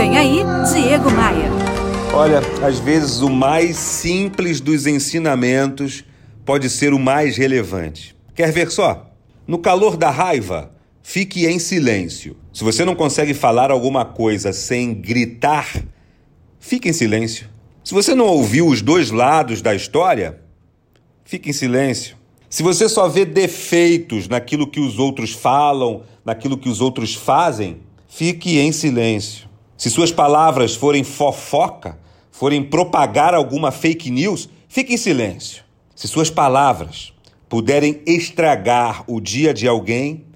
Vem 0.00 0.16
aí, 0.16 0.38
Diego 0.72 1.10
Maia. 1.10 1.50
Olha, 2.14 2.40
às 2.66 2.78
vezes 2.78 3.20
o 3.20 3.28
mais 3.28 3.76
simples 3.76 4.58
dos 4.58 4.86
ensinamentos 4.86 6.02
pode 6.42 6.70
ser 6.70 6.94
o 6.94 6.98
mais 6.98 7.36
relevante. 7.36 8.16
Quer 8.34 8.50
ver 8.50 8.70
só? 8.70 9.12
No 9.46 9.58
calor 9.58 9.98
da 9.98 10.08
raiva, 10.10 10.72
fique 11.02 11.46
em 11.46 11.58
silêncio. 11.58 12.34
Se 12.50 12.64
você 12.64 12.82
não 12.82 12.94
consegue 12.94 13.34
falar 13.34 13.70
alguma 13.70 14.06
coisa 14.06 14.54
sem 14.54 14.94
gritar, 14.94 15.70
fique 16.58 16.88
em 16.88 16.94
silêncio. 16.94 17.50
Se 17.84 17.92
você 17.92 18.14
não 18.14 18.24
ouviu 18.24 18.68
os 18.68 18.80
dois 18.80 19.10
lados 19.10 19.60
da 19.60 19.74
história, 19.74 20.40
fique 21.26 21.50
em 21.50 21.52
silêncio. 21.52 22.16
Se 22.48 22.62
você 22.62 22.88
só 22.88 23.06
vê 23.06 23.26
defeitos 23.26 24.28
naquilo 24.28 24.66
que 24.66 24.80
os 24.80 24.98
outros 24.98 25.34
falam, 25.34 26.04
naquilo 26.24 26.56
que 26.56 26.70
os 26.70 26.80
outros 26.80 27.14
fazem, 27.14 27.82
fique 28.08 28.58
em 28.58 28.72
silêncio. 28.72 29.49
Se 29.80 29.88
suas 29.88 30.12
palavras 30.12 30.74
forem 30.74 31.02
fofoca, 31.02 31.98
forem 32.30 32.62
propagar 32.62 33.32
alguma 33.32 33.72
fake 33.72 34.10
news, 34.10 34.46
fique 34.68 34.92
em 34.92 34.98
silêncio. 34.98 35.64
Se 35.96 36.06
suas 36.06 36.28
palavras 36.28 37.14
puderem 37.48 38.02
estragar 38.04 39.04
o 39.06 39.22
dia 39.22 39.54
de 39.54 39.66
alguém, 39.66 40.26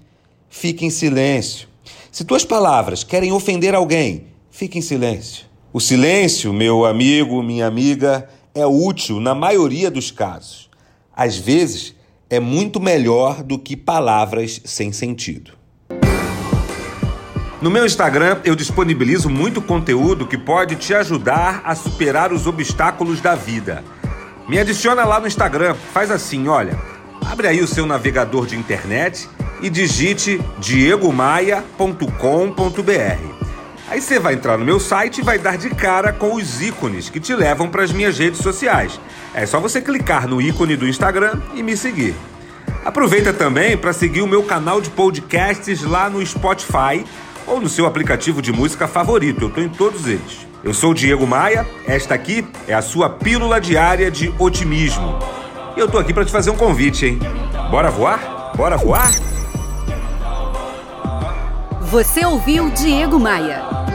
fique 0.49 0.83
em 0.83 0.89
silêncio. 0.89 1.67
Se 2.11 2.25
tuas 2.25 2.43
palavras 2.43 3.03
querem 3.03 3.31
ofender 3.31 3.75
alguém, 3.75 4.25
fique 4.49 4.79
em 4.79 4.81
silêncio. 4.81 5.45
O 5.71 5.79
silêncio, 5.79 6.51
meu 6.51 6.83
amigo, 6.83 7.43
minha 7.43 7.67
amiga, 7.67 8.27
é 8.55 8.65
útil 8.65 9.19
na 9.19 9.35
maioria 9.35 9.91
dos 9.91 10.09
casos. 10.09 10.71
Às 11.15 11.37
vezes, 11.37 11.93
é 12.31 12.39
muito 12.39 12.79
melhor 12.79 13.43
do 13.43 13.59
que 13.59 13.77
palavras 13.77 14.59
sem 14.65 14.91
sentido. 14.91 15.51
No 17.61 17.71
meu 17.71 17.85
Instagram, 17.85 18.39
eu 18.43 18.53
disponibilizo 18.53 19.29
muito 19.29 19.61
conteúdo 19.61 20.27
que 20.27 20.37
pode 20.37 20.75
te 20.75 20.93
ajudar 20.93 21.61
a 21.63 21.73
superar 21.73 22.33
os 22.33 22.45
obstáculos 22.45 23.21
da 23.21 23.33
vida. 23.33 23.83
Me 24.47 24.59
adiciona 24.59 25.05
lá 25.05 25.19
no 25.19 25.27
Instagram, 25.27 25.73
faz 25.93 26.11
assim, 26.11 26.49
olha, 26.49 26.77
abre 27.25 27.47
aí 27.47 27.61
o 27.61 27.67
seu 27.67 27.85
navegador 27.85 28.45
de 28.45 28.57
internet 28.57 29.29
e 29.61 29.69
digite 29.69 30.41
diegomaia.com.br. 30.59 33.35
Aí 33.87 34.01
você 34.01 34.19
vai 34.19 34.33
entrar 34.33 34.57
no 34.57 34.65
meu 34.65 34.79
site 34.79 35.19
e 35.19 35.23
vai 35.23 35.39
dar 35.39 35.57
de 35.57 35.69
cara 35.69 36.11
com 36.11 36.35
os 36.35 36.61
ícones 36.61 37.09
que 37.09 37.19
te 37.19 37.33
levam 37.33 37.69
para 37.69 37.83
as 37.83 37.91
minhas 37.91 38.17
redes 38.17 38.41
sociais. 38.41 38.99
É 39.33 39.45
só 39.45 39.61
você 39.61 39.79
clicar 39.79 40.27
no 40.27 40.41
ícone 40.41 40.75
do 40.75 40.87
Instagram 40.87 41.39
e 41.53 41.63
me 41.63 41.77
seguir. 41.77 42.15
Aproveita 42.83 43.31
também 43.31 43.77
para 43.77 43.93
seguir 43.93 44.21
o 44.21 44.27
meu 44.27 44.43
canal 44.43 44.81
de 44.81 44.89
podcasts 44.89 45.83
lá 45.83 46.09
no 46.09 46.23
Spotify 46.25 47.05
ou 47.47 47.61
no 47.61 47.69
seu 47.69 47.85
aplicativo 47.85 48.41
de 48.41 48.51
música 48.51 48.87
favorito. 48.87 49.43
Eu 49.43 49.47
estou 49.49 49.63
em 49.63 49.69
todos 49.69 50.07
eles. 50.07 50.45
Eu 50.63 50.73
sou 50.73 50.91
o 50.91 50.93
Diego 50.95 51.27
Maia, 51.27 51.65
esta 51.85 52.15
aqui 52.15 52.45
é 52.67 52.73
a 52.73 52.81
sua 52.81 53.09
pílula 53.09 53.61
diária 53.61 54.09
de 54.09 54.33
otimismo. 54.39 55.19
E 55.77 55.79
eu 55.79 55.87
tô 55.87 55.97
aqui 55.97 56.13
para 56.13 56.25
te 56.25 56.31
fazer 56.31 56.49
um 56.49 56.55
convite, 56.57 57.05
hein? 57.05 57.19
Bora 57.69 57.91
voar? 57.91 58.53
Bora 58.55 58.77
voar? 58.77 59.11
Você 61.81 62.25
ouviu 62.25 62.69
Diego 62.71 63.19
Maia. 63.19 63.94